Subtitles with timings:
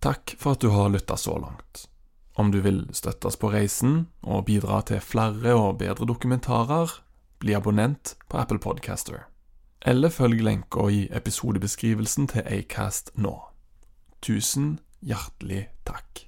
[0.00, 1.88] Takk for at du har lytta så langt.
[2.38, 6.92] Om du vil støtte oss på reisen og bidra til flere og bedre dokumentarer,
[7.42, 9.26] bli abonnent på Apple Podcaster.
[9.82, 13.34] Eller følg lenka i episodebeskrivelsen til Acast nå.
[14.22, 16.27] Tusen hjertelig takk.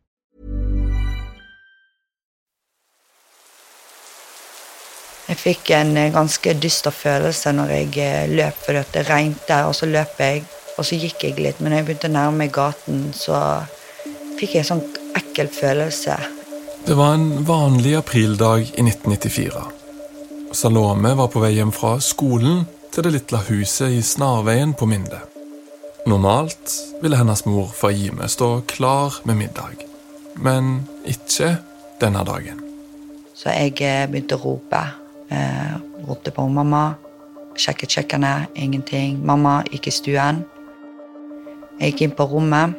[5.31, 9.71] Jeg fikk en eh, ganske dyster følelse når jeg eh, løp, fordi det regnet, og
[9.77, 10.43] så løp jeg,
[10.75, 11.61] og så gikk jeg litt.
[11.61, 13.37] Men når jeg begynte å nærme meg gaten, så
[14.35, 14.83] fikk jeg en sånn
[15.15, 16.17] ekkel følelse.
[16.83, 19.63] Det var en vanlig aprildag i 1994.
[20.51, 25.21] Salome var på vei hjem fra skolen til det lille huset i Snarveien på Minde.
[26.11, 29.85] Normalt ville hennes mor Fahime stå klar med middag,
[30.35, 31.53] men ikke
[32.03, 32.59] denne dagen.
[33.31, 34.81] Så jeg eh, begynte å rope.
[35.31, 35.75] Eh,
[36.07, 36.95] ropte på mamma.
[37.55, 39.19] Sjekket kjøkkenet, ingenting.
[39.25, 40.43] Mamma gikk i stuen.
[41.79, 42.75] Jeg gikk inn på rommet.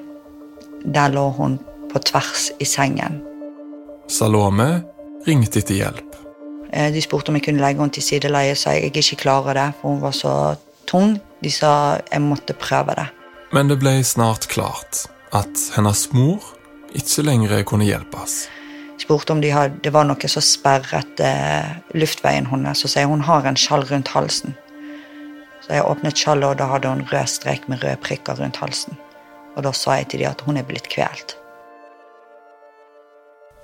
[0.84, 1.58] Der lå hun
[1.92, 3.20] på tvers i sengen.
[4.10, 4.82] Salome
[5.26, 6.16] ringte etter hjelp.
[6.72, 9.54] Eh, De spurte om jeg kunne legge henne til sideleie, sa jeg jeg ikke klarer
[9.54, 11.20] det, for hun var så tung.
[11.42, 13.08] De sa jeg måtte prøve det.
[13.52, 16.40] Men det ble snart klart at hennes mor
[16.94, 18.48] ikke lenger kunne hjelpes.
[19.02, 22.78] Spurte om de hadde, det var noe som sperret eh, luftveien hennes.
[22.78, 24.54] Så sier hun har en skjall rundt halsen.
[25.64, 28.98] Så jeg åpnet skjallet, og da hadde hun rød strek med røde prikker rundt halsen.
[29.56, 31.36] Og da sa jeg til de at hun er blitt kvelt.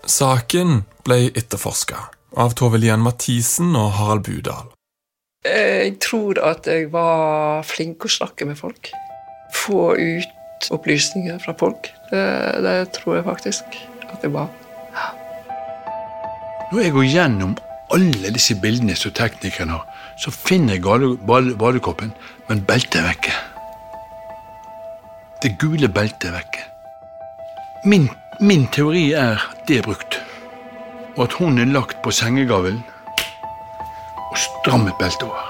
[0.08, 4.72] Saken ble etterforska av Tove Lian Mathisen og Harald Budal.
[5.46, 8.90] Jeg tror at jeg var flink å snakke med folk.
[9.54, 11.92] Få ut opplysninger fra folk.
[12.10, 12.24] Det,
[12.64, 13.78] det tror jeg faktisk
[14.08, 14.50] at jeg var.
[16.72, 17.52] Når jeg går gjennom
[17.96, 19.84] alle disse bildene som teknikeren har,
[20.20, 21.16] så finner jeg
[21.56, 22.10] badekoppen,
[22.48, 23.32] men beltet er vekke.
[25.42, 26.66] Det gule beltet er vekke.
[27.88, 28.08] Min,
[28.40, 30.18] min teori er det er brukt,
[31.16, 32.82] og at hun er lagt på sengegavlen
[34.28, 35.48] og strammet beltet over.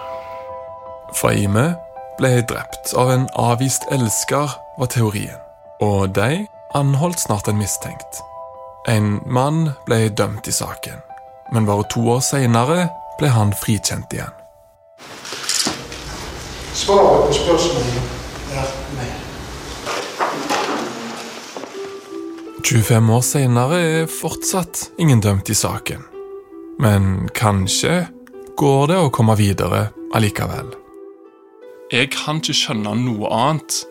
[1.18, 1.72] Faime
[2.20, 5.38] ble drept av en avvist elsker, var teorien.
[5.82, 6.46] Og de
[6.78, 8.22] anholdt snart en mistenkt.
[8.86, 11.00] En mann ble dømt i saken,
[11.52, 14.34] men bare to år senere ble han frikjent igjen.
[16.78, 19.08] Svaret på spørsmålet er nei.
[22.68, 26.04] 25 år senere er fortsatt ingen dømt i saken.
[26.78, 28.04] Men kanskje
[28.58, 30.70] går det å komme videre allikevel.
[31.90, 33.82] Jeg kan ikke skjønne noe annet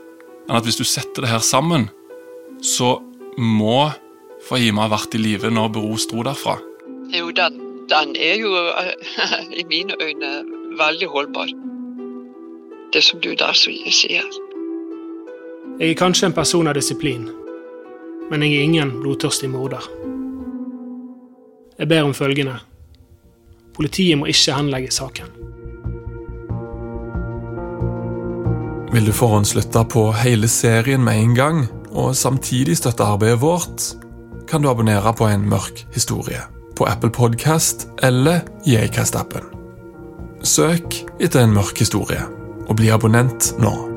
[0.47, 1.89] enn at hvis du setter det her sammen,
[2.63, 2.99] så
[3.37, 3.89] må
[4.47, 6.55] Fahima har vært i live når Bero dro derfra.
[7.11, 7.57] Jo, den,
[7.91, 8.53] den er jo
[9.59, 10.31] i mine øyne
[10.79, 11.51] veldig holdbar.
[12.93, 14.23] Det som du der sier.
[15.79, 17.27] Jeg er kanskje en person av disiplin,
[18.31, 19.83] men jeg er ingen blodtørstig morder.
[21.77, 22.55] Jeg ber om følgende.
[23.75, 25.29] Politiet må ikke henlegge saken.
[28.95, 33.91] Vil du forhåndslytte på hele serien med en gang, og samtidig støtte arbeidet vårt,
[34.47, 36.41] kan du abonnere på En mørk historie
[36.77, 39.43] på Apple Podcast eller i Acast-appen.
[40.43, 42.21] Søk etter En mørk historie,
[42.67, 43.96] og bli abonnent nå.